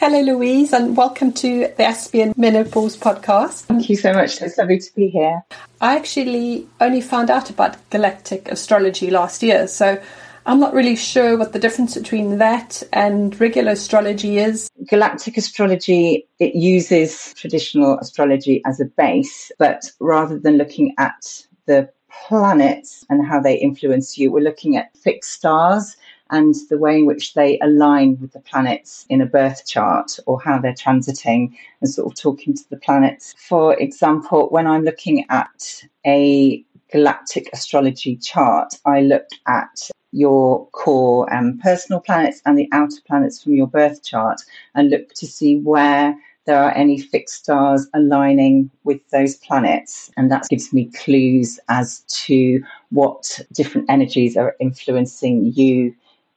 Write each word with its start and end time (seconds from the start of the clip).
Hello, 0.00 0.18
Louise, 0.22 0.72
and 0.72 0.96
welcome 0.96 1.30
to 1.30 1.70
the 1.76 1.84
Aspian 1.84 2.32
Menopause 2.34 2.96
podcast. 2.96 3.64
Thank 3.64 3.90
you 3.90 3.96
so 3.96 4.14
much. 4.14 4.40
It's 4.40 4.56
lovely 4.56 4.78
to 4.78 4.94
be 4.94 5.08
here. 5.08 5.42
I 5.82 5.94
actually 5.94 6.66
only 6.80 7.02
found 7.02 7.28
out 7.28 7.50
about 7.50 7.76
galactic 7.90 8.48
astrology 8.48 9.10
last 9.10 9.42
year, 9.42 9.68
so 9.68 10.00
I'm 10.46 10.58
not 10.58 10.72
really 10.72 10.96
sure 10.96 11.36
what 11.36 11.52
the 11.52 11.58
difference 11.58 11.98
between 11.98 12.38
that 12.38 12.82
and 12.94 13.38
regular 13.38 13.72
astrology 13.72 14.38
is. 14.38 14.70
Galactic 14.88 15.36
astrology, 15.36 16.26
it 16.38 16.54
uses 16.54 17.34
traditional 17.34 17.98
astrology 17.98 18.62
as 18.64 18.80
a 18.80 18.86
base, 18.86 19.52
but 19.58 19.92
rather 20.00 20.38
than 20.38 20.56
looking 20.56 20.94
at 20.96 21.44
the 21.66 21.90
planets 22.26 23.04
and 23.10 23.26
how 23.26 23.38
they 23.38 23.54
influence 23.54 24.16
you, 24.16 24.32
we're 24.32 24.40
looking 24.40 24.78
at 24.78 24.96
fixed 24.96 25.32
stars 25.32 25.98
and 26.30 26.54
the 26.68 26.78
way 26.78 26.98
in 26.98 27.06
which 27.06 27.34
they 27.34 27.58
align 27.60 28.18
with 28.20 28.32
the 28.32 28.40
planets 28.40 29.06
in 29.08 29.20
a 29.20 29.26
birth 29.26 29.66
chart 29.66 30.18
or 30.26 30.40
how 30.40 30.58
they're 30.58 30.72
transiting 30.72 31.52
and 31.80 31.90
sort 31.90 32.10
of 32.10 32.18
talking 32.18 32.54
to 32.54 32.68
the 32.70 32.76
planets. 32.76 33.34
For 33.38 33.74
example, 33.78 34.48
when 34.50 34.66
I'm 34.66 34.84
looking 34.84 35.24
at 35.28 35.84
a 36.06 36.64
galactic 36.92 37.50
astrology 37.52 38.16
chart, 38.16 38.74
I 38.84 39.00
look 39.02 39.28
at 39.46 39.90
your 40.12 40.66
core 40.70 41.32
and 41.32 41.60
personal 41.60 42.00
planets 42.00 42.42
and 42.44 42.58
the 42.58 42.68
outer 42.72 43.00
planets 43.06 43.42
from 43.42 43.54
your 43.54 43.68
birth 43.68 44.02
chart 44.04 44.40
and 44.74 44.90
look 44.90 45.12
to 45.14 45.26
see 45.26 45.58
where 45.58 46.16
there 46.46 46.60
are 46.60 46.72
any 46.72 46.98
fixed 46.98 47.44
stars 47.44 47.86
aligning 47.94 48.70
with 48.84 49.00
those 49.10 49.36
planets. 49.36 50.10
And 50.16 50.30
that 50.32 50.48
gives 50.48 50.72
me 50.72 50.86
clues 50.86 51.60
as 51.68 52.00
to 52.24 52.62
what 52.90 53.40
different 53.52 53.88
energies 53.88 54.36
are 54.36 54.56
influencing 54.58 55.52
you 55.54 55.94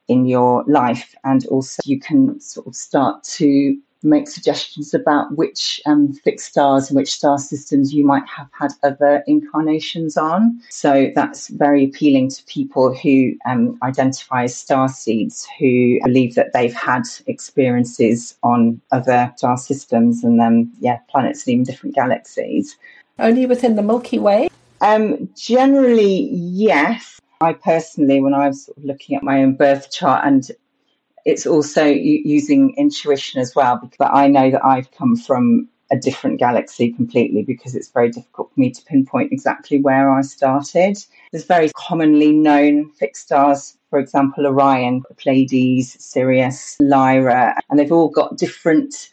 in 0.08 0.26
your 0.26 0.64
life. 0.66 1.14
And 1.24 1.46
also, 1.46 1.80
you 1.84 1.98
can 1.98 2.40
sort 2.40 2.66
of 2.66 2.76
start 2.76 3.22
to 3.24 3.76
make 4.04 4.28
suggestions 4.28 4.92
about 4.92 5.34
which 5.36 5.80
um, 5.86 6.12
fixed 6.12 6.50
stars 6.50 6.90
and 6.90 6.96
which 6.96 7.12
star 7.14 7.38
systems 7.38 7.92
you 7.92 8.04
might 8.04 8.26
have 8.28 8.48
had 8.52 8.70
other 8.82 9.24
incarnations 9.26 10.16
on. 10.16 10.60
So 10.68 11.10
that's 11.14 11.48
very 11.48 11.84
appealing 11.84 12.28
to 12.30 12.44
people 12.44 12.94
who 12.94 13.32
um, 13.46 13.78
identify 13.82 14.44
as 14.44 14.54
star 14.54 14.88
seeds, 14.88 15.48
who 15.58 15.98
believe 16.04 16.34
that 16.34 16.52
they've 16.52 16.74
had 16.74 17.04
experiences 17.26 18.36
on 18.42 18.80
other 18.92 19.32
star 19.36 19.56
systems 19.56 20.22
and 20.22 20.38
then, 20.38 20.70
yeah, 20.80 20.98
planets 21.08 21.46
and 21.46 21.54
even 21.54 21.64
different 21.64 21.94
galaxies. 21.94 22.76
Only 23.18 23.46
within 23.46 23.76
the 23.76 23.82
Milky 23.82 24.18
Way? 24.18 24.48
Um, 24.80 25.30
generally, 25.34 26.28
yes. 26.30 27.20
I 27.44 27.52
personally, 27.52 28.20
when 28.20 28.34
I 28.34 28.48
was 28.48 28.70
looking 28.76 29.16
at 29.16 29.22
my 29.22 29.42
own 29.42 29.54
birth 29.54 29.92
chart, 29.92 30.24
and 30.24 30.50
it's 31.24 31.46
also 31.46 31.84
using 31.84 32.74
intuition 32.76 33.40
as 33.40 33.54
well, 33.54 33.80
but 33.98 34.12
I 34.12 34.28
know 34.28 34.50
that 34.50 34.64
I've 34.64 34.90
come 34.92 35.16
from 35.16 35.68
a 35.90 35.96
different 35.96 36.38
galaxy 36.38 36.92
completely 36.92 37.42
because 37.42 37.74
it's 37.74 37.90
very 37.90 38.10
difficult 38.10 38.52
for 38.52 38.60
me 38.60 38.70
to 38.70 38.82
pinpoint 38.84 39.32
exactly 39.32 39.80
where 39.80 40.10
I 40.10 40.22
started. 40.22 40.96
There's 41.30 41.44
very 41.44 41.70
commonly 41.76 42.32
known 42.32 42.90
fixed 42.92 43.24
stars, 43.24 43.76
for 43.90 43.98
example, 43.98 44.46
Orion, 44.46 45.02
Pleiades, 45.18 45.96
Sirius, 46.02 46.76
Lyra, 46.80 47.60
and 47.68 47.78
they've 47.78 47.92
all 47.92 48.08
got 48.08 48.38
different 48.38 49.10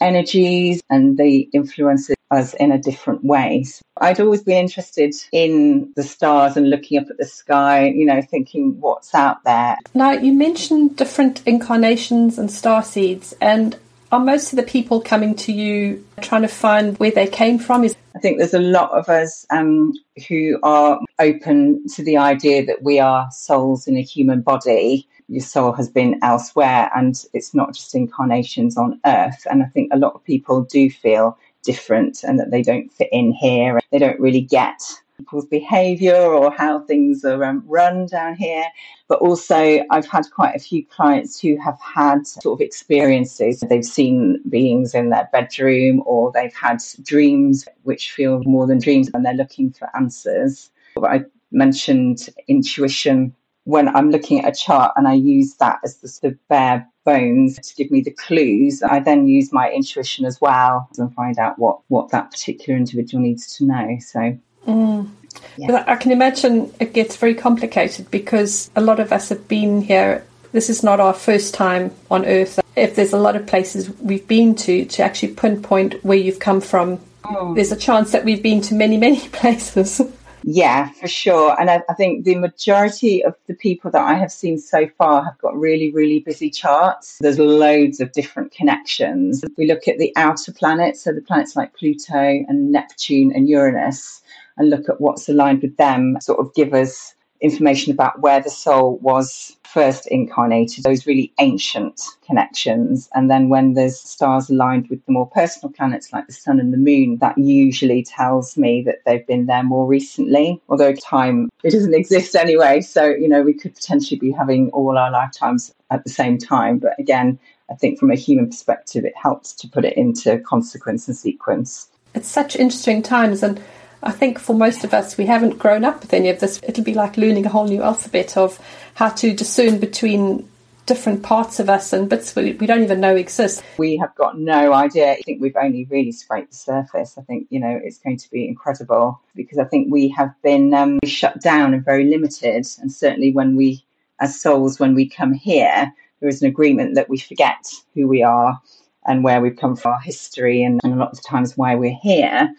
energies 0.00 0.82
and 0.90 1.16
they 1.18 1.48
influence 1.52 2.10
us 2.30 2.54
in 2.54 2.72
a 2.72 2.78
different 2.78 3.24
way. 3.24 3.64
So 3.64 3.82
I'd 3.98 4.20
always 4.20 4.42
be 4.42 4.54
interested 4.54 5.14
in 5.32 5.92
the 5.94 6.02
stars 6.02 6.56
and 6.56 6.68
looking 6.70 6.98
up 6.98 7.08
at 7.10 7.18
the 7.18 7.24
sky, 7.24 7.86
you 7.88 8.04
know, 8.04 8.22
thinking 8.22 8.80
what's 8.80 9.14
out 9.14 9.44
there. 9.44 9.76
Now, 9.94 10.12
you 10.12 10.32
mentioned 10.32 10.96
different 10.96 11.42
incarnations 11.46 12.38
and 12.38 12.50
star 12.50 12.82
seeds, 12.82 13.34
and 13.40 13.78
are 14.12 14.20
most 14.20 14.52
of 14.52 14.56
the 14.56 14.62
people 14.62 15.00
coming 15.00 15.34
to 15.34 15.52
you 15.52 16.04
trying 16.20 16.42
to 16.42 16.48
find 16.48 16.96
where 16.98 17.10
they 17.10 17.26
came 17.26 17.58
from? 17.58 17.84
Is 17.84 17.96
I 18.14 18.20
think 18.20 18.38
there's 18.38 18.54
a 18.54 18.60
lot 18.60 18.92
of 18.92 19.08
us 19.08 19.46
um, 19.50 19.92
who 20.28 20.58
are 20.62 21.00
open 21.18 21.86
to 21.94 22.04
the 22.04 22.16
idea 22.16 22.64
that 22.66 22.82
we 22.82 23.00
are 23.00 23.28
souls 23.32 23.88
in 23.88 23.96
a 23.96 24.02
human 24.02 24.40
body. 24.40 25.08
Your 25.28 25.42
soul 25.42 25.72
has 25.72 25.88
been 25.88 26.18
elsewhere, 26.22 26.90
and 26.94 27.20
it's 27.32 27.54
not 27.54 27.74
just 27.74 27.94
incarnations 27.94 28.76
on 28.76 29.00
Earth. 29.04 29.46
And 29.50 29.62
I 29.62 29.66
think 29.66 29.92
a 29.92 29.98
lot 29.98 30.14
of 30.14 30.22
people 30.22 30.62
do 30.62 30.90
feel 30.90 31.38
different 31.64 32.22
and 32.22 32.38
that 32.38 32.50
they 32.50 32.62
don't 32.62 32.92
fit 32.92 33.08
in 33.12 33.32
here. 33.32 33.80
They 33.90 33.98
don't 33.98 34.20
really 34.20 34.40
get 34.40 34.80
people's 35.18 35.46
behavior 35.46 36.16
or 36.16 36.50
how 36.50 36.80
things 36.80 37.24
are 37.24 37.44
um, 37.44 37.62
run 37.66 38.06
down 38.06 38.34
here. 38.34 38.64
But 39.08 39.20
also, 39.20 39.84
I've 39.90 40.06
had 40.06 40.24
quite 40.34 40.56
a 40.56 40.58
few 40.58 40.84
clients 40.86 41.40
who 41.40 41.56
have 41.58 41.78
had 41.80 42.26
sort 42.26 42.60
of 42.60 42.64
experiences. 42.64 43.60
They've 43.60 43.84
seen 43.84 44.40
beings 44.48 44.94
in 44.94 45.10
their 45.10 45.28
bedroom 45.32 46.02
or 46.06 46.32
they've 46.32 46.54
had 46.54 46.78
dreams 47.02 47.66
which 47.82 48.12
feel 48.12 48.42
more 48.44 48.66
than 48.66 48.78
dreams 48.78 49.10
and 49.12 49.24
they're 49.24 49.34
looking 49.34 49.72
for 49.72 49.88
answers. 49.96 50.70
I 51.02 51.24
mentioned 51.50 52.28
intuition 52.48 53.34
when 53.64 53.94
I'm 53.94 54.10
looking 54.10 54.44
at 54.44 54.48
a 54.48 54.54
chart 54.54 54.92
and 54.96 55.08
I 55.08 55.14
use 55.14 55.54
that 55.54 55.80
as 55.84 55.96
the 55.96 56.08
sort 56.08 56.32
of 56.32 56.48
bare 56.48 56.86
bones 57.04 57.58
to 57.58 57.74
give 57.74 57.90
me 57.90 58.02
the 58.02 58.10
clues, 58.10 58.82
I 58.82 59.00
then 59.00 59.26
use 59.26 59.52
my 59.52 59.70
intuition 59.70 60.24
as 60.26 60.40
well 60.40 60.88
and 60.98 61.12
find 61.14 61.38
out 61.38 61.58
what, 61.58 61.80
what 61.88 62.10
that 62.10 62.30
particular 62.30 62.76
individual 62.76 63.22
needs 63.22 63.56
to 63.56 63.64
know. 63.64 63.98
So, 64.00 64.38
mm. 64.66 65.08
yeah. 65.56 65.84
I 65.86 65.96
can 65.96 66.12
imagine 66.12 66.72
it 66.78 66.92
gets 66.92 67.16
very 67.16 67.34
complicated 67.34 68.10
because 68.10 68.70
a 68.76 68.80
lot 68.80 69.00
of 69.00 69.12
us 69.12 69.30
have 69.30 69.48
been 69.48 69.80
here. 69.80 70.26
This 70.52 70.68
is 70.70 70.82
not 70.82 71.00
our 71.00 71.14
first 71.14 71.54
time 71.54 71.90
on 72.10 72.24
Earth. 72.26 72.60
If 72.76 72.96
there's 72.96 73.12
a 73.12 73.18
lot 73.18 73.34
of 73.34 73.46
places 73.46 73.88
we've 74.00 74.26
been 74.26 74.54
to, 74.56 74.84
to 74.84 75.02
actually 75.02 75.34
pinpoint 75.34 76.04
where 76.04 76.18
you've 76.18 76.38
come 76.38 76.60
from, 76.60 77.00
oh. 77.24 77.54
there's 77.54 77.72
a 77.72 77.76
chance 77.76 78.12
that 78.12 78.24
we've 78.24 78.42
been 78.42 78.60
to 78.62 78.74
many, 78.74 78.98
many 78.98 79.26
places. 79.32 80.02
Yeah, 80.46 80.90
for 80.90 81.08
sure. 81.08 81.58
And 81.58 81.70
I, 81.70 81.82
I, 81.88 81.94
think 81.94 82.24
the 82.24 82.34
majority 82.34 83.24
of 83.24 83.34
the 83.46 83.54
people 83.54 83.90
that 83.90 84.02
I 84.02 84.12
have 84.12 84.30
seen 84.30 84.58
so 84.58 84.86
far 84.98 85.24
have 85.24 85.38
got 85.38 85.56
really, 85.56 85.90
really 85.90 86.18
busy 86.18 86.50
charts. 86.50 87.16
There's 87.18 87.38
loads 87.38 87.98
of 87.98 88.12
different 88.12 88.52
connections. 88.52 89.42
We 89.56 89.66
look 89.66 89.88
at 89.88 89.96
the 89.96 90.12
outer 90.16 90.52
planets, 90.52 91.00
so 91.00 91.12
the 91.12 91.22
planets 91.22 91.56
like 91.56 91.74
Pluto 91.74 92.44
and 92.46 92.70
Neptune 92.70 93.32
and 93.34 93.48
Uranus, 93.48 94.20
and 94.58 94.68
look 94.68 94.86
at 94.90 95.00
what's 95.00 95.30
aligned 95.30 95.62
with 95.62 95.78
them, 95.78 96.18
sort 96.20 96.40
of 96.40 96.52
give 96.54 96.74
us 96.74 97.14
information 97.40 97.90
about 97.90 98.20
where 98.20 98.42
the 98.42 98.50
soul 98.50 98.98
was 98.98 99.56
first 99.74 100.06
incarnated, 100.06 100.84
those 100.84 101.04
really 101.04 101.32
ancient 101.40 102.00
connections. 102.24 103.08
And 103.12 103.28
then 103.28 103.48
when 103.48 103.74
there's 103.74 103.98
stars 103.98 104.48
aligned 104.48 104.88
with 104.88 105.04
the 105.04 105.12
more 105.12 105.28
personal 105.28 105.72
planets 105.72 106.12
like 106.12 106.28
the 106.28 106.32
sun 106.32 106.60
and 106.60 106.72
the 106.72 106.78
moon, 106.78 107.18
that 107.18 107.36
usually 107.36 108.04
tells 108.04 108.56
me 108.56 108.82
that 108.82 109.00
they've 109.04 109.26
been 109.26 109.46
there 109.46 109.64
more 109.64 109.88
recently, 109.88 110.62
although 110.68 110.94
time 110.94 111.50
it 111.64 111.72
doesn't 111.72 111.94
exist 112.02 112.36
anyway. 112.36 112.80
So, 112.80 113.04
you 113.04 113.28
know, 113.28 113.42
we 113.42 113.52
could 113.52 113.74
potentially 113.74 114.18
be 114.18 114.30
having 114.30 114.70
all 114.70 114.96
our 114.96 115.10
lifetimes 115.10 115.74
at 115.90 116.04
the 116.04 116.10
same 116.10 116.38
time. 116.38 116.78
But 116.78 116.92
again, 117.00 117.36
I 117.68 117.74
think 117.74 117.98
from 117.98 118.12
a 118.12 118.16
human 118.16 118.46
perspective, 118.46 119.04
it 119.04 119.16
helps 119.20 119.52
to 119.54 119.68
put 119.68 119.84
it 119.84 119.96
into 119.96 120.38
consequence 120.38 121.08
and 121.08 121.16
sequence. 121.16 121.88
It's 122.14 122.28
such 122.28 122.54
interesting 122.54 123.02
times. 123.02 123.42
And 123.42 123.60
I 124.04 124.12
think 124.12 124.38
for 124.38 124.54
most 124.54 124.84
of 124.84 124.92
us, 124.92 125.16
we 125.16 125.26
haven't 125.26 125.58
grown 125.58 125.84
up 125.84 126.02
with 126.02 126.12
any 126.12 126.28
of 126.28 126.38
this. 126.38 126.60
It'll 126.62 126.84
be 126.84 126.94
like 126.94 127.16
learning 127.16 127.46
a 127.46 127.48
whole 127.48 127.66
new 127.66 127.82
alphabet 127.82 128.36
of 128.36 128.60
how 128.94 129.08
to 129.08 129.34
discern 129.34 129.78
between 129.78 130.48
different 130.86 131.22
parts 131.22 131.58
of 131.60 131.70
us 131.70 131.94
and 131.94 132.10
bits 132.10 132.36
we, 132.36 132.52
we 132.52 132.66
don't 132.66 132.82
even 132.82 133.00
know 133.00 133.16
exist. 133.16 133.64
We 133.78 133.96
have 133.96 134.14
got 134.16 134.38
no 134.38 134.74
idea. 134.74 135.12
I 135.12 135.22
think 135.24 135.40
we've 135.40 135.56
only 135.56 135.86
really 135.86 136.12
scraped 136.12 136.50
the 136.50 136.56
surface. 136.56 137.16
I 137.16 137.22
think, 137.22 137.46
you 137.48 137.58
know, 137.58 137.80
it's 137.82 137.98
going 137.98 138.18
to 138.18 138.30
be 138.30 138.46
incredible 138.46 139.20
because 139.34 139.58
I 139.58 139.64
think 139.64 139.90
we 139.90 140.08
have 140.10 140.34
been 140.42 140.74
um, 140.74 140.98
shut 141.04 141.40
down 141.40 141.72
and 141.72 141.82
very 141.82 142.04
limited. 142.04 142.66
And 142.80 142.92
certainly 142.92 143.32
when 143.32 143.56
we, 143.56 143.84
as 144.20 144.38
souls, 144.38 144.78
when 144.78 144.94
we 144.94 145.08
come 145.08 145.32
here, 145.32 145.90
there 146.20 146.28
is 146.28 146.42
an 146.42 146.48
agreement 146.48 146.94
that 146.96 147.08
we 147.08 147.18
forget 147.18 147.72
who 147.94 148.06
we 148.06 148.22
are 148.22 148.60
and 149.06 149.24
where 149.24 149.40
we've 149.40 149.56
come 149.56 149.76
from, 149.76 149.92
our 149.92 150.00
history, 150.00 150.62
and, 150.62 150.80
and 150.84 150.94
a 150.94 150.96
lot 150.96 151.12
of 151.12 151.22
times 151.22 151.56
why 151.56 151.74
we're 151.74 151.98
here. 152.02 152.54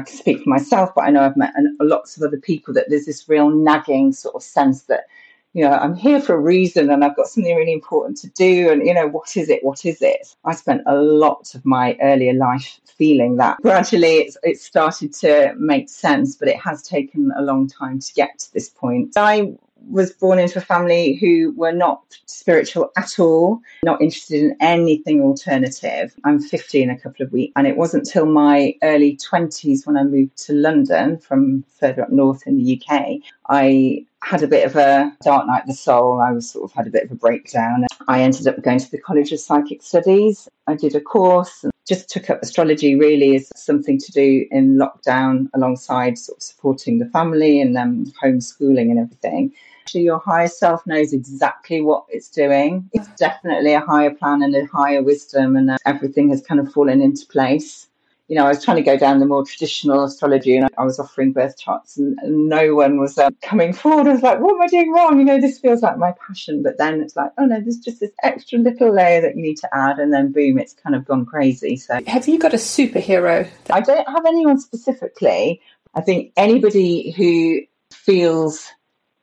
I 0.00 0.04
can 0.04 0.16
speak 0.16 0.42
for 0.42 0.48
myself, 0.48 0.90
but 0.94 1.04
I 1.04 1.10
know 1.10 1.22
I've 1.22 1.36
met 1.36 1.52
lots 1.80 2.16
of 2.16 2.22
other 2.22 2.38
people 2.38 2.72
that 2.74 2.86
there's 2.88 3.06
this 3.06 3.28
real 3.28 3.50
nagging 3.50 4.12
sort 4.12 4.34
of 4.34 4.42
sense 4.42 4.84
that, 4.84 5.04
you 5.52 5.62
know, 5.62 5.72
I'm 5.72 5.94
here 5.94 6.20
for 6.20 6.34
a 6.34 6.40
reason 6.40 6.90
and 6.90 7.04
I've 7.04 7.16
got 7.16 7.26
something 7.26 7.54
really 7.54 7.72
important 7.72 8.16
to 8.18 8.28
do. 8.30 8.70
And, 8.70 8.86
you 8.86 8.94
know, 8.94 9.08
what 9.08 9.36
is 9.36 9.50
it? 9.50 9.62
What 9.62 9.84
is 9.84 10.00
it? 10.00 10.34
I 10.44 10.54
spent 10.54 10.82
a 10.86 10.96
lot 10.96 11.54
of 11.54 11.66
my 11.66 11.98
earlier 12.00 12.32
life 12.32 12.80
feeling 12.86 13.36
that. 13.36 13.58
Gradually, 13.60 14.18
it's, 14.18 14.38
it's 14.42 14.64
started 14.64 15.12
to 15.14 15.54
make 15.58 15.88
sense, 15.88 16.36
but 16.36 16.48
it 16.48 16.58
has 16.58 16.82
taken 16.82 17.32
a 17.36 17.42
long 17.42 17.68
time 17.68 17.98
to 17.98 18.14
get 18.14 18.38
to 18.38 18.52
this 18.54 18.68
point. 18.68 19.16
I 19.16 19.52
was 19.88 20.12
born 20.12 20.38
into 20.38 20.58
a 20.58 20.62
family 20.62 21.14
who 21.14 21.52
were 21.56 21.72
not 21.72 22.02
spiritual 22.26 22.90
at 22.96 23.18
all, 23.18 23.60
not 23.82 24.00
interested 24.00 24.42
in 24.42 24.56
anything 24.60 25.20
alternative. 25.20 26.14
I'm 26.24 26.40
50 26.40 26.82
in 26.82 26.90
a 26.90 26.98
couple 26.98 27.24
of 27.24 27.32
weeks, 27.32 27.52
and 27.56 27.66
it 27.66 27.76
wasn't 27.76 28.06
till 28.06 28.26
my 28.26 28.74
early 28.82 29.16
20s 29.16 29.86
when 29.86 29.96
I 29.96 30.04
moved 30.04 30.36
to 30.46 30.52
London 30.52 31.18
from 31.18 31.64
further 31.78 32.02
up 32.02 32.10
north 32.10 32.46
in 32.46 32.56
the 32.56 32.80
UK. 32.80 33.16
I 33.50 34.06
had 34.22 34.44
a 34.44 34.46
bit 34.46 34.64
of 34.64 34.76
a 34.76 35.12
dark 35.24 35.46
night 35.48 35.62
of 35.62 35.66
the 35.66 35.74
soul. 35.74 36.20
I 36.20 36.30
was 36.30 36.48
sort 36.48 36.70
of 36.70 36.76
had 36.76 36.86
a 36.86 36.90
bit 36.90 37.04
of 37.04 37.10
a 37.10 37.16
breakdown. 37.16 37.84
I 38.06 38.22
ended 38.22 38.46
up 38.46 38.62
going 38.62 38.78
to 38.78 38.90
the 38.90 39.00
College 39.00 39.32
of 39.32 39.40
Psychic 39.40 39.82
Studies. 39.82 40.48
I 40.68 40.76
did 40.76 40.94
a 40.94 41.00
course 41.00 41.64
and 41.64 41.72
just 41.88 42.08
took 42.08 42.30
up 42.30 42.40
astrology 42.42 42.94
really 42.94 43.34
as 43.34 43.50
something 43.56 43.98
to 43.98 44.12
do 44.12 44.46
in 44.52 44.76
lockdown 44.76 45.48
alongside 45.52 46.16
sort 46.16 46.38
of 46.38 46.42
supporting 46.44 47.00
the 47.00 47.06
family 47.06 47.60
and 47.60 47.76
um, 47.76 48.04
homeschooling 48.22 48.88
and 48.90 49.00
everything. 49.00 49.52
Actually, 49.82 50.02
your 50.02 50.20
higher 50.20 50.46
self 50.46 50.86
knows 50.86 51.12
exactly 51.12 51.80
what 51.80 52.04
it's 52.08 52.28
doing. 52.28 52.88
It's 52.92 53.08
definitely 53.16 53.72
a 53.72 53.80
higher 53.80 54.14
plan 54.14 54.42
and 54.42 54.54
a 54.54 54.66
higher 54.66 55.02
wisdom, 55.02 55.56
and 55.56 55.72
uh, 55.72 55.78
everything 55.86 56.30
has 56.30 56.40
kind 56.40 56.60
of 56.60 56.72
fallen 56.72 57.02
into 57.02 57.26
place 57.26 57.88
you 58.30 58.36
know, 58.36 58.44
I 58.44 58.50
was 58.50 58.64
trying 58.64 58.76
to 58.76 58.82
go 58.84 58.96
down 58.96 59.18
the 59.18 59.26
more 59.26 59.44
traditional 59.44 60.04
astrology 60.04 60.56
and 60.56 60.68
I 60.78 60.84
was 60.84 61.00
offering 61.00 61.32
birth 61.32 61.58
charts 61.58 61.96
and, 61.96 62.16
and 62.22 62.48
no 62.48 62.76
one 62.76 63.00
was 63.00 63.18
um, 63.18 63.36
coming 63.42 63.72
forward. 63.72 64.06
I 64.06 64.12
was 64.12 64.22
like, 64.22 64.38
what 64.38 64.54
am 64.54 64.62
I 64.62 64.68
doing 64.68 64.92
wrong? 64.92 65.18
You 65.18 65.24
know, 65.24 65.40
this 65.40 65.58
feels 65.58 65.82
like 65.82 65.98
my 65.98 66.12
passion. 66.12 66.62
But 66.62 66.78
then 66.78 67.00
it's 67.00 67.16
like, 67.16 67.32
oh 67.38 67.46
no, 67.46 67.60
there's 67.60 67.78
just 67.78 67.98
this 67.98 68.12
extra 68.22 68.60
little 68.60 68.94
layer 68.94 69.20
that 69.20 69.34
you 69.34 69.42
need 69.42 69.56
to 69.56 69.68
add. 69.76 69.98
And 69.98 70.12
then 70.12 70.30
boom, 70.30 70.60
it's 70.60 70.74
kind 70.74 70.94
of 70.94 71.04
gone 71.06 71.26
crazy. 71.26 71.76
So 71.76 71.98
have 72.06 72.28
you 72.28 72.38
got 72.38 72.54
a 72.54 72.56
superhero? 72.56 73.48
I 73.68 73.80
don't 73.80 74.08
have 74.08 74.24
anyone 74.24 74.60
specifically. 74.60 75.60
I 75.94 76.00
think 76.00 76.32
anybody 76.36 77.10
who 77.10 77.62
feels 77.92 78.68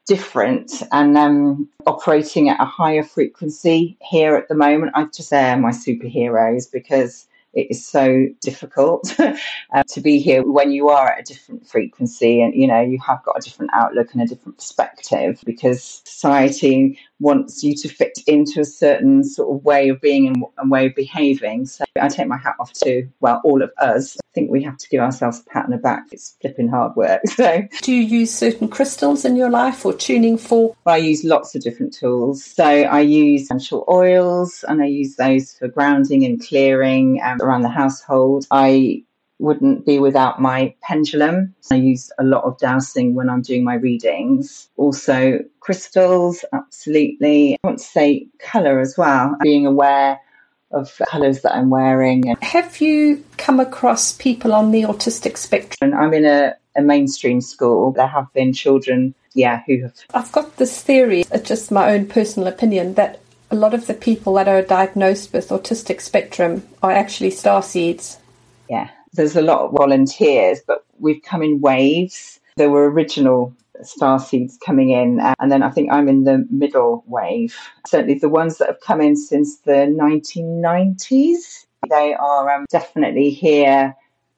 different 0.05 0.83
and 0.91 1.17
um, 1.17 1.69
operating 1.85 2.49
at 2.49 2.59
a 2.59 2.65
higher 2.65 3.03
frequency 3.03 3.97
here 4.01 4.35
at 4.35 4.49
the 4.49 4.55
moment, 4.55 4.91
I 4.95 5.05
just 5.05 5.29
say 5.29 5.55
my 5.55 5.71
superheroes 5.71 6.69
because 6.69 7.25
it 7.57 7.71
is 7.71 7.83
so 7.83 8.27
difficult 8.39 9.19
uh, 9.19 9.83
to 9.87 9.99
be 9.99 10.19
here 10.19 10.43
when 10.43 10.71
you 10.71 10.89
are 10.89 11.09
at 11.09 11.21
a 11.21 11.23
different 11.23 11.67
frequency 11.67 12.39
and 12.39 12.53
you 12.53 12.67
know 12.67 12.79
you 12.79 12.99
have 12.99 13.23
got 13.23 13.35
a 13.35 13.41
different 13.41 13.71
outlook 13.73 14.13
and 14.13 14.21
a 14.21 14.27
different 14.27 14.57
perspective 14.57 15.41
because 15.43 16.03
society 16.05 16.99
wants 17.19 17.63
you 17.63 17.75
to 17.75 17.89
fit 17.89 18.17
into 18.27 18.61
a 18.61 18.65
certain 18.65 19.23
sort 19.23 19.55
of 19.55 19.63
way 19.63 19.89
of 19.89 19.99
being 20.01 20.27
and, 20.27 20.43
and 20.57 20.71
way 20.71 20.87
of 20.87 20.95
behaving. 20.95 21.65
So 21.65 21.85
i 21.99 22.07
take 22.07 22.27
my 22.27 22.37
hat 22.37 22.55
off 22.59 22.73
to 22.73 23.07
well 23.19 23.41
all 23.43 23.61
of 23.61 23.71
us. 23.79 24.17
I 24.17 24.33
think 24.33 24.51
we 24.51 24.63
have 24.63 24.77
to 24.77 24.89
give 24.89 25.01
ourselves 25.01 25.39
a 25.39 25.49
pat 25.49 25.65
on 25.65 25.71
the 25.71 25.77
back. 25.77 26.05
It's 26.11 26.35
flipping 26.41 26.67
hard 26.67 26.95
work. 26.95 27.21
So 27.37 27.61
do 27.83 27.93
you 27.93 28.01
use 28.01 28.33
certain 28.33 28.67
crystals 28.67 29.23
in 29.23 29.35
your 29.35 29.51
life 29.51 29.85
or 29.85 29.93
tuning 29.93 30.39
for? 30.39 30.75
I 30.87 30.97
use 30.97 31.23
lots 31.23 31.53
of 31.53 31.61
different 31.61 31.93
tools. 31.93 32.43
So 32.43 32.63
i 32.65 32.99
use 32.99 33.43
essential 33.43 33.85
oils 33.87 34.65
and 34.67 34.81
i 34.81 34.85
use 34.85 35.15
those 35.17 35.53
for 35.53 35.67
grounding 35.67 36.25
and 36.25 36.43
clearing 36.43 37.21
um, 37.23 37.39
around 37.41 37.61
the 37.61 37.69
household. 37.69 38.47
I 38.49 39.03
wouldn't 39.39 39.85
be 39.85 39.99
without 39.99 40.41
my 40.41 40.73
pendulum. 40.81 41.53
I 41.71 41.75
use 41.75 42.11
a 42.17 42.23
lot 42.23 42.43
of 42.43 42.57
dowsing 42.57 43.13
when 43.13 43.29
I'm 43.29 43.41
doing 43.41 43.63
my 43.63 43.75
readings. 43.75 44.69
Also, 44.77 45.39
crystals, 45.59 46.43
absolutely. 46.53 47.53
I 47.53 47.67
want 47.67 47.79
to 47.79 47.85
say 47.85 48.27
colour 48.39 48.79
as 48.79 48.97
well, 48.97 49.35
being 49.41 49.65
aware 49.65 50.19
of 50.71 50.99
colours 51.07 51.41
that 51.41 51.55
I'm 51.55 51.69
wearing. 51.69 52.35
Have 52.41 52.81
you 52.81 53.23
come 53.37 53.59
across 53.59 54.13
people 54.13 54.53
on 54.53 54.71
the 54.71 54.83
autistic 54.83 55.37
spectrum? 55.37 55.93
I'm 55.93 56.13
in 56.13 56.25
a, 56.25 56.55
a 56.75 56.81
mainstream 56.81 57.41
school. 57.41 57.91
There 57.91 58.07
have 58.07 58.31
been 58.33 58.53
children, 58.53 59.13
yeah, 59.33 59.61
who 59.65 59.83
have. 59.83 59.93
I've 60.13 60.31
got 60.31 60.57
this 60.57 60.81
theory, 60.81 61.23
it's 61.31 61.47
just 61.47 61.71
my 61.71 61.93
own 61.93 62.07
personal 62.07 62.47
opinion, 62.47 62.95
that 62.95 63.21
a 63.49 63.55
lot 63.55 63.73
of 63.73 63.87
the 63.87 63.93
people 63.93 64.33
that 64.33 64.49
are 64.49 64.61
diagnosed 64.61 65.31
with 65.31 65.49
autistic 65.49 66.01
spectrum 66.01 66.67
are 66.83 66.91
actually 66.91 67.31
star 67.31 67.63
seeds. 67.63 68.17
Yeah, 68.69 68.89
there's 69.13 69.35
a 69.35 69.41
lot 69.41 69.61
of 69.61 69.71
volunteers, 69.71 70.59
but 70.65 70.85
we've 70.99 71.21
come 71.23 71.43
in 71.43 71.61
waves. 71.61 72.39
There 72.57 72.69
were 72.69 72.89
original 72.89 73.53
star 73.83 74.19
seeds 74.19 74.57
coming 74.65 74.89
in, 74.91 75.19
and 75.39 75.51
then 75.51 75.63
I 75.63 75.69
think 75.69 75.91
I'm 75.91 76.07
in 76.07 76.23
the 76.23 76.45
middle 76.49 77.03
wave. 77.07 77.55
Certainly, 77.85 78.19
the 78.19 78.29
ones 78.29 78.57
that 78.57 78.67
have 78.67 78.81
come 78.81 79.01
in 79.01 79.15
since 79.15 79.59
the 79.59 79.95
1990s, 79.99 81.65
they 81.89 82.13
are 82.13 82.49
um, 82.49 82.65
definitely 82.69 83.29
here 83.29 83.95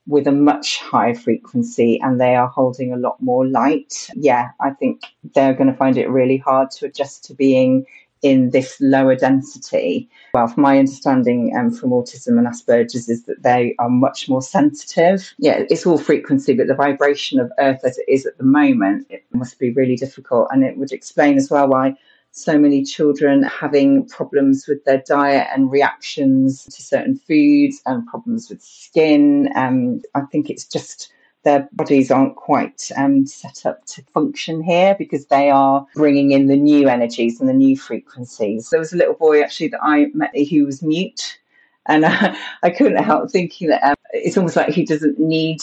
with 0.07 0.27
a 0.27 0.31
much 0.31 0.79
higher 0.79 1.13
frequency 1.13 1.99
and 2.01 2.19
they 2.19 2.35
are 2.35 2.47
holding 2.47 2.91
a 2.91 2.97
lot 2.97 3.21
more 3.21 3.45
light. 3.45 4.09
Yeah, 4.15 4.49
I 4.59 4.71
think 4.71 5.03
they're 5.35 5.53
going 5.53 5.69
to 5.69 5.77
find 5.77 5.97
it 5.97 6.09
really 6.09 6.37
hard 6.37 6.71
to 6.71 6.87
adjust 6.87 7.25
to 7.25 7.35
being 7.35 7.85
in 8.21 8.49
this 8.49 8.79
lower 8.81 9.15
density. 9.15 10.09
Well, 10.33 10.47
from 10.47 10.63
my 10.63 10.77
understanding 10.77 11.55
um, 11.57 11.71
from 11.71 11.91
autism 11.91 12.37
and 12.37 12.47
Asperger's 12.47 13.07
is 13.09 13.23
that 13.23 13.43
they 13.43 13.75
are 13.79 13.89
much 13.89 14.27
more 14.27 14.41
sensitive. 14.41 15.33
Yeah, 15.37 15.63
it's 15.69 15.85
all 15.85 15.97
frequency, 15.97 16.53
but 16.53 16.67
the 16.67 16.75
vibration 16.75 17.39
of 17.39 17.51
Earth 17.59 17.79
as 17.83 17.97
it 17.97 18.05
is 18.07 18.25
at 18.25 18.37
the 18.37 18.43
moment, 18.43 19.07
it 19.09 19.23
must 19.31 19.59
be 19.59 19.71
really 19.71 19.95
difficult. 19.95 20.49
And 20.51 20.63
it 20.63 20.77
would 20.77 20.91
explain 20.91 21.37
as 21.37 21.49
well 21.49 21.67
why 21.67 21.95
so 22.31 22.59
many 22.59 22.83
children 22.83 23.43
having 23.43 24.07
problems 24.07 24.67
with 24.67 24.83
their 24.85 25.03
diet 25.07 25.47
and 25.53 25.71
reactions 25.71 26.65
to 26.65 26.81
certain 26.81 27.17
foods 27.17 27.81
and 27.85 28.05
problems 28.05 28.49
with 28.49 28.61
skin. 28.61 29.49
And 29.55 30.05
I 30.13 30.21
think 30.21 30.49
it's 30.49 30.65
just 30.65 31.11
their 31.43 31.69
bodies 31.71 32.11
aren't 32.11 32.35
quite 32.35 32.89
um, 32.97 33.25
set 33.25 33.65
up 33.65 33.85
to 33.85 34.03
function 34.13 34.61
here 34.61 34.95
because 34.97 35.27
they 35.27 35.49
are 35.49 35.85
bringing 35.95 36.31
in 36.31 36.47
the 36.47 36.55
new 36.55 36.87
energies 36.89 37.39
and 37.39 37.47
the 37.47 37.53
new 37.53 37.77
frequencies. 37.77 38.69
There 38.69 38.79
was 38.79 38.93
a 38.93 38.97
little 38.97 39.13
boy 39.13 39.41
actually 39.41 39.69
that 39.69 39.83
I 39.83 40.07
met 40.13 40.37
who 40.49 40.65
was 40.65 40.81
mute, 40.81 41.39
and 41.85 42.05
uh, 42.05 42.35
I 42.63 42.69
couldn't 42.69 43.03
help 43.03 43.31
thinking 43.31 43.69
that 43.69 43.83
um, 43.83 43.95
it's 44.11 44.37
almost 44.37 44.55
like 44.55 44.69
he 44.69 44.85
doesn't 44.85 45.19
need 45.19 45.61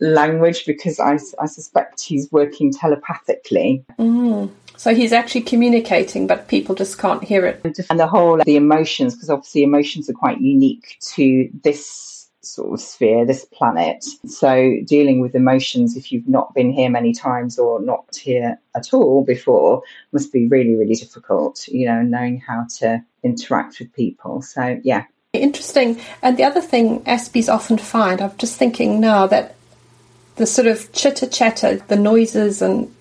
language 0.00 0.66
because 0.66 0.98
I, 0.98 1.18
I 1.40 1.46
suspect 1.46 2.00
he's 2.02 2.30
working 2.32 2.72
telepathically. 2.72 3.84
Mm. 3.98 4.50
So 4.76 4.94
he's 4.94 5.12
actually 5.12 5.42
communicating, 5.42 6.26
but 6.26 6.48
people 6.48 6.74
just 6.74 6.98
can't 6.98 7.22
hear 7.22 7.46
it. 7.46 7.60
And 7.88 8.00
the 8.00 8.08
whole 8.08 8.42
the 8.44 8.56
emotions, 8.56 9.14
because 9.14 9.30
obviously 9.30 9.62
emotions 9.62 10.10
are 10.10 10.14
quite 10.14 10.40
unique 10.40 10.98
to 11.14 11.48
this 11.62 12.13
sort 12.46 12.72
of 12.72 12.80
sphere, 12.80 13.24
this 13.24 13.44
planet. 13.44 14.04
So, 14.26 14.76
dealing 14.86 15.20
with 15.20 15.34
emotions, 15.34 15.96
if 15.96 16.12
you've 16.12 16.28
not 16.28 16.54
been 16.54 16.72
here 16.72 16.90
many 16.90 17.12
times 17.12 17.58
or 17.58 17.80
not 17.80 18.16
here 18.16 18.58
at 18.74 18.92
all 18.92 19.24
before, 19.24 19.82
must 20.12 20.32
be 20.32 20.46
really, 20.46 20.74
really 20.74 20.94
difficult, 20.94 21.66
you 21.68 21.86
know, 21.86 22.02
knowing 22.02 22.40
how 22.40 22.66
to 22.78 23.02
interact 23.22 23.78
with 23.78 23.92
people. 23.94 24.42
So, 24.42 24.80
yeah. 24.82 25.04
Interesting. 25.32 26.00
And 26.22 26.36
the 26.36 26.44
other 26.44 26.60
thing 26.60 27.02
Aspies 27.04 27.52
often 27.52 27.78
find, 27.78 28.20
I'm 28.20 28.36
just 28.38 28.56
thinking 28.56 29.00
now 29.00 29.26
that 29.26 29.56
the 30.36 30.46
sort 30.46 30.66
of 30.66 30.92
chitter 30.92 31.26
chatter, 31.26 31.76
the 31.76 31.96
noises 31.96 32.62
and 32.62 32.94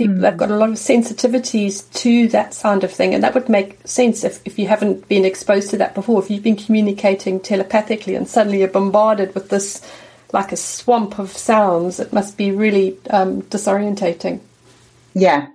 people 0.00 0.16
mm. 0.16 0.24
have 0.24 0.38
got 0.38 0.50
a 0.50 0.56
lot 0.56 0.70
of 0.70 0.76
sensitivities 0.76 1.92
to 1.92 2.26
that 2.28 2.54
sound 2.54 2.84
of 2.84 2.90
thing, 2.90 3.14
and 3.14 3.22
that 3.22 3.34
would 3.34 3.50
make 3.50 3.86
sense 3.86 4.24
if, 4.24 4.40
if 4.46 4.58
you 4.58 4.66
haven't 4.66 5.06
been 5.08 5.26
exposed 5.26 5.68
to 5.70 5.76
that 5.76 5.94
before. 5.94 6.22
If 6.22 6.30
you've 6.30 6.42
been 6.42 6.56
communicating 6.56 7.38
telepathically 7.38 8.14
and 8.14 8.26
suddenly 8.26 8.60
you're 8.60 8.68
bombarded 8.68 9.34
with 9.34 9.50
this 9.50 9.86
like 10.32 10.52
a 10.52 10.56
swamp 10.56 11.18
of 11.18 11.30
sounds, 11.30 12.00
it 12.00 12.12
must 12.12 12.38
be 12.38 12.50
really 12.50 12.96
um, 13.10 13.42
disorientating. 13.42 14.40
Yeah, 15.12 15.48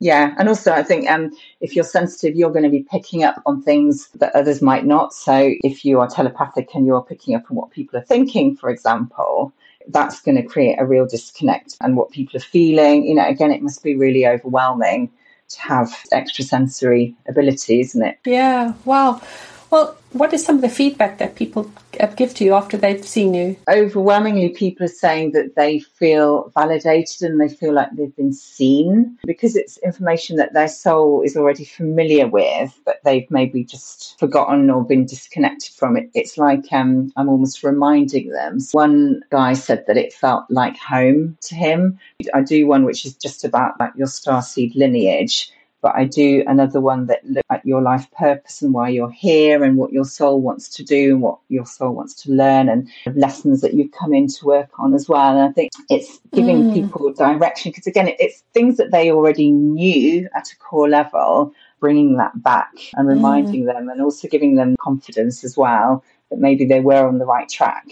yeah, 0.00 0.34
and 0.36 0.48
also 0.48 0.72
I 0.72 0.82
think 0.82 1.08
um, 1.08 1.30
if 1.60 1.76
you're 1.76 1.84
sensitive, 1.84 2.34
you're 2.34 2.50
going 2.50 2.64
to 2.64 2.70
be 2.70 2.82
picking 2.90 3.22
up 3.22 3.40
on 3.46 3.62
things 3.62 4.08
that 4.16 4.34
others 4.34 4.60
might 4.60 4.84
not. 4.84 5.14
So 5.14 5.52
if 5.62 5.84
you 5.84 6.00
are 6.00 6.08
telepathic 6.08 6.74
and 6.74 6.86
you're 6.86 7.02
picking 7.02 7.36
up 7.36 7.44
on 7.50 7.56
what 7.56 7.70
people 7.70 8.00
are 8.00 8.04
thinking, 8.04 8.56
for 8.56 8.68
example, 8.68 9.52
that's 9.88 10.20
going 10.20 10.36
to 10.36 10.42
create 10.42 10.76
a 10.78 10.86
real 10.86 11.06
disconnect 11.06 11.76
and 11.80 11.96
what 11.96 12.10
people 12.10 12.36
are 12.36 12.40
feeling. 12.40 13.06
You 13.06 13.14
know, 13.14 13.26
again, 13.26 13.52
it 13.52 13.62
must 13.62 13.82
be 13.82 13.96
really 13.96 14.26
overwhelming 14.26 15.10
to 15.48 15.60
have 15.60 15.96
extrasensory 16.12 17.14
abilities, 17.28 17.90
isn't 17.90 18.06
it? 18.06 18.18
Yeah, 18.24 18.74
wow. 18.84 19.20
Well, 19.70 19.96
what 20.12 20.32
is 20.32 20.44
some 20.44 20.56
of 20.56 20.62
the 20.62 20.68
feedback 20.68 21.18
that 21.18 21.34
people 21.34 21.70
give 22.16 22.34
to 22.34 22.44
you 22.44 22.54
after 22.54 22.76
they've 22.76 23.04
seen 23.04 23.34
you? 23.34 23.56
Overwhelmingly, 23.68 24.50
people 24.50 24.86
are 24.86 24.88
saying 24.88 25.32
that 25.32 25.56
they 25.56 25.80
feel 25.80 26.52
validated 26.54 27.22
and 27.22 27.40
they 27.40 27.48
feel 27.48 27.74
like 27.74 27.90
they've 27.92 28.14
been 28.16 28.32
seen 28.32 29.18
because 29.24 29.56
it's 29.56 29.76
information 29.78 30.36
that 30.36 30.52
their 30.52 30.68
soul 30.68 31.22
is 31.22 31.36
already 31.36 31.64
familiar 31.64 32.28
with, 32.28 32.78
but 32.84 33.00
they've 33.04 33.30
maybe 33.30 33.64
just 33.64 34.18
forgotten 34.18 34.70
or 34.70 34.84
been 34.84 35.04
disconnected 35.04 35.74
from 35.74 35.96
it. 35.96 36.10
It's 36.14 36.38
like 36.38 36.72
um, 36.72 37.12
I'm 37.16 37.28
almost 37.28 37.62
reminding 37.62 38.30
them. 38.30 38.58
One 38.72 39.22
guy 39.30 39.54
said 39.54 39.84
that 39.86 39.96
it 39.96 40.12
felt 40.12 40.44
like 40.48 40.78
home 40.78 41.36
to 41.42 41.54
him. 41.54 41.98
I 42.32 42.42
do 42.42 42.66
one 42.66 42.84
which 42.84 43.04
is 43.04 43.14
just 43.16 43.44
about 43.44 43.78
like 43.80 43.92
your 43.96 44.06
starseed 44.06 44.74
lineage 44.76 45.50
but 45.82 45.94
I 45.94 46.04
do 46.04 46.42
another 46.46 46.80
one 46.80 47.06
that 47.06 47.24
look 47.24 47.44
at 47.50 47.64
your 47.64 47.82
life 47.82 48.10
purpose 48.10 48.62
and 48.62 48.72
why 48.72 48.88
you're 48.88 49.10
here 49.10 49.62
and 49.62 49.76
what 49.76 49.92
your 49.92 50.04
soul 50.04 50.40
wants 50.40 50.68
to 50.70 50.84
do 50.84 51.14
and 51.14 51.22
what 51.22 51.38
your 51.48 51.66
soul 51.66 51.94
wants 51.94 52.14
to 52.22 52.32
learn 52.32 52.68
and 52.68 52.88
lessons 53.14 53.60
that 53.60 53.74
you've 53.74 53.92
come 53.92 54.14
in 54.14 54.26
to 54.28 54.44
work 54.44 54.70
on 54.78 54.94
as 54.94 55.08
well. 55.08 55.36
And 55.36 55.48
I 55.48 55.52
think 55.52 55.70
it's 55.88 56.18
giving 56.34 56.64
mm. 56.64 56.74
people 56.74 57.12
direction 57.12 57.70
because 57.70 57.86
again, 57.86 58.10
it's 58.18 58.42
things 58.52 58.78
that 58.78 58.90
they 58.90 59.10
already 59.10 59.50
knew 59.50 60.28
at 60.34 60.50
a 60.50 60.56
core 60.56 60.88
level, 60.88 61.52
bringing 61.78 62.16
that 62.16 62.42
back 62.42 62.72
and 62.94 63.06
reminding 63.06 63.64
mm. 63.64 63.72
them 63.72 63.88
and 63.88 64.00
also 64.00 64.28
giving 64.28 64.56
them 64.56 64.76
confidence 64.80 65.44
as 65.44 65.56
well 65.56 66.02
that 66.30 66.38
maybe 66.38 66.64
they 66.64 66.80
were 66.80 67.06
on 67.06 67.18
the 67.18 67.26
right 67.26 67.48
track. 67.48 67.86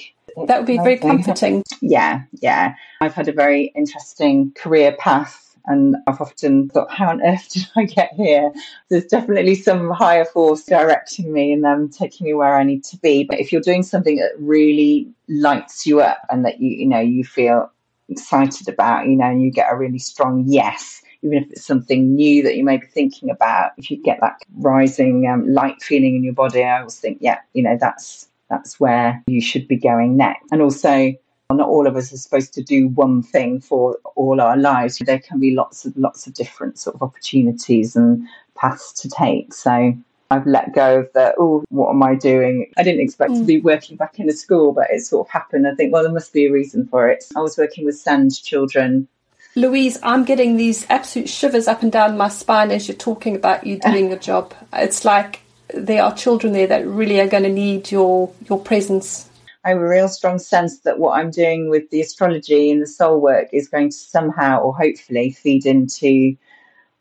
That 0.46 0.58
would 0.58 0.66
be 0.66 0.78
very 0.78 0.98
comforting. 0.98 1.62
Yeah, 1.80 2.22
yeah. 2.40 2.74
I've 3.00 3.14
had 3.14 3.28
a 3.28 3.32
very 3.32 3.66
interesting 3.76 4.50
career 4.56 4.96
path 4.98 5.53
And 5.66 5.96
I've 6.06 6.20
often 6.20 6.68
thought, 6.68 6.90
how 6.90 7.08
on 7.08 7.22
earth 7.22 7.48
did 7.52 7.66
I 7.76 7.84
get 7.84 8.12
here? 8.14 8.52
There's 8.90 9.06
definitely 9.06 9.54
some 9.54 9.90
higher 9.90 10.24
force 10.24 10.64
directing 10.64 11.32
me 11.32 11.52
and 11.52 11.64
um, 11.64 11.88
taking 11.88 12.26
me 12.26 12.34
where 12.34 12.56
I 12.56 12.64
need 12.64 12.84
to 12.84 12.96
be. 12.98 13.24
But 13.24 13.40
if 13.40 13.52
you're 13.52 13.60
doing 13.60 13.82
something 13.82 14.16
that 14.16 14.32
really 14.38 15.08
lights 15.28 15.86
you 15.86 16.00
up 16.00 16.18
and 16.30 16.44
that 16.44 16.60
you, 16.60 16.70
you 16.70 16.86
know, 16.86 17.00
you 17.00 17.24
feel 17.24 17.70
excited 18.08 18.68
about, 18.68 19.06
you 19.06 19.16
know, 19.16 19.24
and 19.24 19.42
you 19.42 19.50
get 19.50 19.72
a 19.72 19.76
really 19.76 19.98
strong 19.98 20.44
yes, 20.46 21.02
even 21.22 21.38
if 21.38 21.50
it's 21.50 21.64
something 21.64 22.14
new 22.14 22.42
that 22.42 22.56
you 22.56 22.64
may 22.64 22.76
be 22.76 22.86
thinking 22.86 23.30
about, 23.30 23.72
if 23.78 23.90
you 23.90 24.02
get 24.02 24.18
that 24.20 24.36
rising 24.56 25.26
um, 25.26 25.50
light 25.50 25.80
feeling 25.82 26.16
in 26.16 26.24
your 26.24 26.34
body, 26.34 26.62
I 26.62 26.78
always 26.78 26.98
think, 26.98 27.18
yeah, 27.20 27.38
you 27.54 27.62
know, 27.62 27.78
that's 27.80 28.28
that's 28.50 28.78
where 28.78 29.22
you 29.26 29.40
should 29.40 29.66
be 29.66 29.76
going 29.76 30.18
next. 30.18 30.52
And 30.52 30.60
also, 30.60 31.14
not 31.50 31.68
all 31.68 31.86
of 31.86 31.96
us 31.96 32.12
are 32.12 32.16
supposed 32.16 32.54
to 32.54 32.62
do 32.62 32.88
one 32.88 33.22
thing 33.22 33.60
for 33.60 33.98
all 34.16 34.40
our 34.40 34.56
lives. 34.56 34.98
There 34.98 35.18
can 35.18 35.38
be 35.38 35.54
lots 35.54 35.84
of 35.84 35.96
lots 35.96 36.26
of 36.26 36.34
different 36.34 36.78
sort 36.78 36.96
of 36.96 37.02
opportunities 37.02 37.96
and 37.96 38.26
paths 38.54 38.92
to 39.02 39.10
take. 39.10 39.52
So 39.52 39.94
I've 40.30 40.46
let 40.46 40.74
go 40.74 41.00
of 41.00 41.12
the, 41.12 41.34
oh, 41.38 41.64
what 41.68 41.90
am 41.90 42.02
I 42.02 42.14
doing? 42.14 42.72
I 42.76 42.82
didn't 42.82 43.02
expect 43.02 43.32
mm. 43.32 43.38
to 43.38 43.44
be 43.44 43.60
working 43.60 43.96
back 43.96 44.18
in 44.18 44.28
a 44.28 44.32
school, 44.32 44.72
but 44.72 44.90
it 44.90 45.02
sort 45.02 45.28
of 45.28 45.30
happened. 45.30 45.66
I 45.66 45.74
think, 45.74 45.92
well, 45.92 46.02
there 46.02 46.12
must 46.12 46.32
be 46.32 46.46
a 46.46 46.52
reason 46.52 46.86
for 46.86 47.08
it. 47.08 47.24
I 47.36 47.40
was 47.40 47.58
working 47.58 47.84
with 47.84 47.98
SEND 47.98 48.42
children. 48.42 49.06
Louise, 49.54 49.98
I'm 50.02 50.24
getting 50.24 50.56
these 50.56 50.86
absolute 50.90 51.28
shivers 51.28 51.68
up 51.68 51.82
and 51.82 51.92
down 51.92 52.16
my 52.16 52.28
spine 52.28 52.70
as 52.70 52.88
you're 52.88 52.96
talking 52.96 53.36
about 53.36 53.66
you 53.66 53.78
doing 53.86 54.08
your 54.08 54.18
job. 54.18 54.54
It's 54.72 55.04
like 55.04 55.40
there 55.72 56.02
are 56.02 56.14
children 56.14 56.52
there 56.52 56.66
that 56.68 56.86
really 56.86 57.20
are 57.20 57.28
going 57.28 57.44
to 57.44 57.52
need 57.52 57.90
your 57.90 58.32
your 58.48 58.58
presence. 58.58 59.28
I 59.64 59.70
have 59.70 59.78
a 59.78 59.88
real 59.88 60.08
strong 60.08 60.38
sense 60.38 60.80
that 60.80 60.98
what 60.98 61.18
I'm 61.18 61.30
doing 61.30 61.70
with 61.70 61.88
the 61.90 62.00
astrology 62.00 62.70
and 62.70 62.82
the 62.82 62.86
soul 62.86 63.20
work 63.20 63.48
is 63.52 63.68
going 63.68 63.90
to 63.90 63.96
somehow 63.96 64.60
or 64.60 64.76
hopefully 64.76 65.30
feed 65.30 65.64
into 65.64 66.36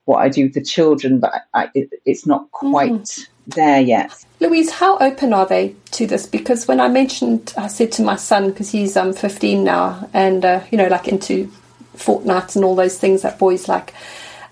what 0.05 0.17
I 0.17 0.29
do 0.29 0.43
with 0.43 0.53
the 0.53 0.63
children, 0.63 1.19
but 1.19 1.33
I, 1.53 1.69
it, 1.73 1.89
it's 2.05 2.25
not 2.25 2.51
quite 2.51 2.91
mm. 2.91 3.27
there 3.47 3.81
yet. 3.81 4.13
Louise, 4.39 4.71
how 4.71 4.97
open 4.97 5.33
are 5.33 5.45
they 5.45 5.75
to 5.91 6.07
this? 6.07 6.25
Because 6.25 6.67
when 6.67 6.79
I 6.79 6.89
mentioned, 6.89 7.53
I 7.57 7.67
said 7.67 7.91
to 7.93 8.03
my 8.03 8.17
son, 8.17 8.49
because 8.49 8.71
he's 8.71 8.97
um 8.97 9.13
15 9.13 9.63
now, 9.63 10.09
and 10.13 10.43
uh, 10.43 10.63
you 10.71 10.77
know, 10.77 10.87
like 10.87 11.07
into 11.07 11.51
fortnights 11.95 12.55
and 12.55 12.65
all 12.65 12.75
those 12.75 12.97
things 12.97 13.21
that 13.21 13.39
boys 13.39 13.67
like. 13.67 13.93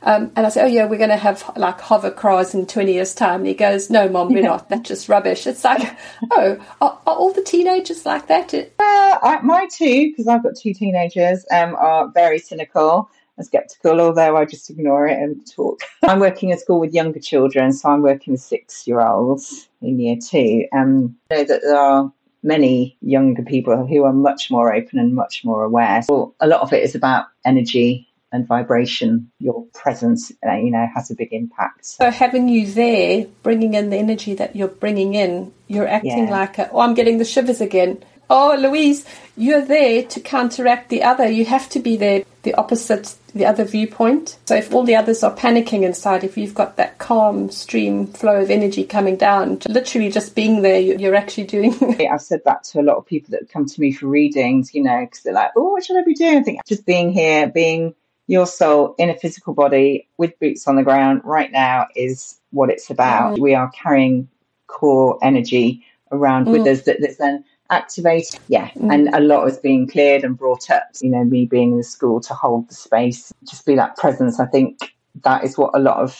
Um, 0.03 0.31
and 0.35 0.45
I 0.45 0.49
said, 0.49 0.65
oh 0.65 0.67
yeah, 0.67 0.85
we're 0.85 0.97
going 0.97 1.09
to 1.09 1.17
have 1.17 1.51
like 1.55 1.79
hover 1.79 2.11
cars 2.11 2.53
in 2.53 2.65
20 2.65 2.93
years 2.93 3.13
time. 3.13 3.41
And 3.41 3.47
he 3.47 3.53
goes, 3.53 3.89
no, 3.89 4.09
mom, 4.09 4.33
we're 4.33 4.41
not. 4.41 4.69
That's 4.69 4.87
just 4.87 5.09
rubbish. 5.09 5.45
It's 5.45 5.63
like, 5.63 5.95
oh, 6.31 6.57
are, 6.81 6.99
are, 7.05 7.15
all 7.15 7.31
the 7.33 7.43
teenagers 7.43 8.05
like 8.05 8.27
that? 8.27 8.53
Uh, 8.79 9.39
my 9.43 9.67
two, 9.71 10.09
because 10.09 10.27
I've 10.27 10.43
got 10.43 10.55
two 10.55 10.73
teenagers, 10.73 11.45
um, 11.51 11.75
are 11.75 12.07
very 12.09 12.39
cynical 12.39 13.09
and 13.37 13.45
skeptical, 13.45 14.01
although 14.01 14.37
I 14.37 14.45
just 14.45 14.69
ignore 14.69 15.07
it 15.07 15.17
and 15.17 15.45
talk. 15.49 15.81
I'm 16.03 16.19
working 16.19 16.51
at 16.51 16.59
school 16.59 16.79
with 16.79 16.93
younger 16.93 17.19
children, 17.19 17.71
so 17.73 17.89
I'm 17.89 18.01
working 18.01 18.33
with 18.33 18.41
six 18.41 18.87
year 18.87 19.01
olds 19.01 19.69
in 19.81 19.99
year 19.99 20.17
two. 20.17 20.65
Um, 20.73 21.15
I 21.31 21.35
know 21.35 21.43
that 21.43 21.61
there 21.61 21.77
are 21.77 22.11
many 22.43 22.97
younger 23.01 23.43
people 23.43 23.85
who 23.85 24.03
are 24.03 24.13
much 24.13 24.49
more 24.49 24.73
open 24.73 24.97
and 24.97 25.13
much 25.13 25.45
more 25.45 25.63
aware. 25.63 26.01
So 26.01 26.33
a 26.39 26.47
lot 26.47 26.61
of 26.61 26.73
it 26.73 26.83
is 26.83 26.95
about 26.95 27.25
energy 27.45 28.10
and 28.31 28.47
vibration, 28.47 29.31
your 29.39 29.65
presence, 29.73 30.31
uh, 30.47 30.55
you 30.55 30.71
know, 30.71 30.87
has 30.93 31.11
a 31.11 31.15
big 31.15 31.33
impact. 31.33 31.85
So 31.85 32.09
having 32.09 32.47
you 32.47 32.67
there, 32.67 33.25
bringing 33.43 33.73
in 33.73 33.89
the 33.89 33.97
energy 33.97 34.33
that 34.35 34.55
you're 34.55 34.67
bringing 34.67 35.15
in, 35.15 35.51
you're 35.67 35.87
acting 35.87 36.27
yeah. 36.27 36.31
like, 36.31 36.57
a, 36.57 36.69
oh, 36.71 36.79
I'm 36.79 36.93
getting 36.93 37.17
the 37.17 37.25
shivers 37.25 37.61
again. 37.61 38.03
Oh, 38.29 38.55
Louise, 38.57 39.05
you're 39.35 39.65
there 39.65 40.03
to 40.03 40.19
counteract 40.21 40.87
the 40.87 41.03
other. 41.03 41.29
You 41.29 41.43
have 41.43 41.67
to 41.71 41.79
be 41.81 41.97
there, 41.97 42.23
the 42.43 42.53
opposite, 42.53 43.13
the 43.35 43.45
other 43.45 43.65
viewpoint. 43.65 44.37
So 44.45 44.55
if 44.55 44.73
all 44.73 44.85
the 44.85 44.95
others 44.95 45.21
are 45.21 45.35
panicking 45.35 45.83
inside, 45.83 46.23
if 46.23 46.37
you've 46.37 46.53
got 46.53 46.77
that 46.77 46.97
calm 46.97 47.51
stream 47.51 48.07
flow 48.07 48.41
of 48.41 48.49
energy 48.49 48.85
coming 48.85 49.17
down, 49.17 49.59
literally 49.67 50.09
just 50.09 50.33
being 50.33 50.61
there, 50.61 50.79
you're 50.79 51.15
actually 51.15 51.43
doing. 51.43 51.73
I've 52.09 52.21
said 52.21 52.39
that 52.45 52.63
to 52.65 52.79
a 52.79 52.83
lot 52.83 52.95
of 52.95 53.05
people 53.05 53.31
that 53.31 53.49
come 53.51 53.65
to 53.65 53.81
me 53.81 53.91
for 53.91 54.07
readings, 54.07 54.73
you 54.73 54.83
know, 54.83 55.01
because 55.01 55.23
they're 55.23 55.33
like, 55.33 55.51
oh, 55.57 55.71
what 55.71 55.83
should 55.83 55.97
I 55.97 56.03
be 56.05 56.15
doing? 56.15 56.37
I 56.37 56.43
think 56.43 56.65
just 56.65 56.85
being 56.85 57.11
here, 57.11 57.49
being 57.49 57.95
your 58.31 58.47
soul 58.47 58.95
in 58.97 59.09
a 59.09 59.17
physical 59.17 59.53
body 59.53 60.07
with 60.17 60.39
boots 60.39 60.65
on 60.65 60.77
the 60.77 60.83
ground 60.83 61.21
right 61.25 61.51
now 61.51 61.85
is 61.97 62.39
what 62.51 62.69
it's 62.69 62.89
about. 62.89 63.35
Mm. 63.35 63.41
We 63.41 63.53
are 63.53 63.69
carrying 63.71 64.29
core 64.67 65.19
energy 65.21 65.85
around 66.13 66.45
mm. 66.45 66.53
with 66.53 66.65
us 66.65 66.83
that, 66.83 67.01
that's 67.01 67.17
then 67.17 67.43
activated. 67.71 68.39
Yeah. 68.47 68.69
Mm. 68.69 68.93
And 68.93 69.09
a 69.13 69.19
lot 69.19 69.49
is 69.49 69.57
being 69.57 69.85
cleared 69.85 70.23
and 70.23 70.37
brought 70.37 70.69
up. 70.69 70.83
You 71.01 71.09
know, 71.09 71.25
me 71.25 71.45
being 71.45 71.71
in 71.71 71.77
the 71.77 71.83
school 71.83 72.21
to 72.21 72.33
hold 72.33 72.69
the 72.69 72.73
space, 72.73 73.33
just 73.43 73.65
be 73.65 73.75
that 73.75 73.97
presence. 73.97 74.39
I 74.39 74.45
think 74.45 74.79
that 75.25 75.43
is 75.43 75.57
what 75.57 75.71
a 75.73 75.79
lot 75.79 75.97
of 75.97 76.17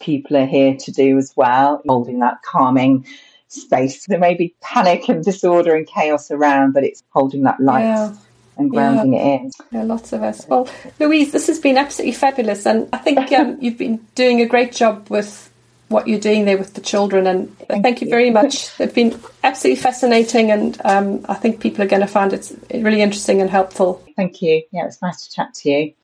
people 0.00 0.36
are 0.36 0.44
here 0.44 0.76
to 0.76 0.92
do 0.92 1.16
as 1.16 1.32
well, 1.34 1.80
holding 1.88 2.18
that 2.18 2.42
calming 2.42 3.06
space. 3.48 4.04
There 4.04 4.18
may 4.18 4.34
be 4.34 4.54
panic 4.60 5.08
and 5.08 5.24
disorder 5.24 5.74
and 5.74 5.86
chaos 5.86 6.30
around, 6.30 6.74
but 6.74 6.84
it's 6.84 7.02
holding 7.08 7.44
that 7.44 7.58
light. 7.58 7.84
Yeah 7.84 8.14
and 8.60 8.70
grounding 8.70 9.14
yeah. 9.14 9.20
it 9.20 9.40
in. 9.40 9.50
Yeah, 9.72 9.82
lots 9.84 10.12
of 10.12 10.22
us. 10.22 10.46
Well, 10.46 10.68
Louise, 10.98 11.32
this 11.32 11.46
has 11.48 11.58
been 11.58 11.78
absolutely 11.78 12.12
fabulous, 12.12 12.66
and 12.66 12.88
I 12.92 12.98
think 12.98 13.32
um, 13.32 13.58
you've 13.60 13.78
been 13.78 13.96
doing 14.14 14.40
a 14.40 14.46
great 14.46 14.72
job 14.72 15.08
with 15.08 15.50
what 15.88 16.06
you're 16.06 16.20
doing 16.20 16.44
there 16.44 16.56
with 16.56 16.74
the 16.74 16.80
children. 16.80 17.26
And 17.26 17.56
thank, 17.58 17.82
thank 17.82 18.00
you. 18.00 18.06
you. 18.06 18.10
very 18.10 18.30
much. 18.30 18.70
It's 18.80 18.94
been 18.94 19.18
absolutely 19.42 19.82
fascinating, 19.82 20.50
and 20.50 20.80
um, 20.84 21.24
I 21.28 21.34
think 21.34 21.60
people 21.60 21.82
are 21.82 21.88
going 21.88 22.02
to 22.02 22.08
find 22.08 22.32
it 22.32 22.52
really 22.72 23.02
interesting 23.02 23.40
and 23.40 23.50
helpful. 23.50 24.04
Thank 24.16 24.42
you. 24.42 24.62
Yeah, 24.72 24.86
it's 24.86 25.02
nice 25.02 25.26
to 25.26 25.34
chat 25.34 25.54
to 25.54 25.70
you. 25.70 25.94